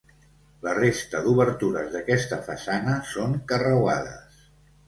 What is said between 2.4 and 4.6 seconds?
façana són carreuades.